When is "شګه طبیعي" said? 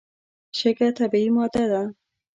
0.57-1.29